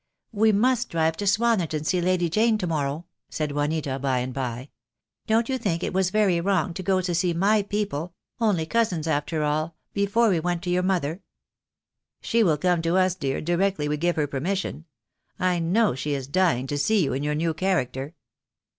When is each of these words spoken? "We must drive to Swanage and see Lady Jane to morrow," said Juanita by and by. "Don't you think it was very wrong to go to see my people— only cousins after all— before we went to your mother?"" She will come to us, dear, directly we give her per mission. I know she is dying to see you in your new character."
"We 0.31 0.51
must 0.51 0.89
drive 0.89 1.15
to 1.17 1.27
Swanage 1.27 1.75
and 1.75 1.85
see 1.85 2.01
Lady 2.01 2.27
Jane 2.27 2.57
to 2.57 2.65
morrow," 2.65 3.05
said 3.29 3.51
Juanita 3.51 3.99
by 3.99 4.17
and 4.17 4.33
by. 4.33 4.71
"Don't 5.27 5.47
you 5.47 5.59
think 5.59 5.83
it 5.83 5.93
was 5.93 6.09
very 6.09 6.41
wrong 6.41 6.73
to 6.73 6.81
go 6.81 7.01
to 7.01 7.13
see 7.13 7.35
my 7.35 7.61
people— 7.61 8.15
only 8.41 8.65
cousins 8.65 9.05
after 9.07 9.43
all— 9.43 9.75
before 10.03 10.29
we 10.29 10.39
went 10.39 10.63
to 10.63 10.71
your 10.71 10.81
mother?"" 10.81 11.21
She 12.23 12.41
will 12.43 12.57
come 12.57 12.81
to 12.81 12.97
us, 12.97 13.13
dear, 13.13 13.41
directly 13.41 13.87
we 13.87 13.95
give 13.95 14.15
her 14.15 14.25
per 14.25 14.39
mission. 14.39 14.85
I 15.37 15.59
know 15.59 15.93
she 15.93 16.15
is 16.15 16.25
dying 16.25 16.65
to 16.65 16.79
see 16.79 17.03
you 17.03 17.13
in 17.13 17.21
your 17.21 17.35
new 17.35 17.53
character." 17.53 18.15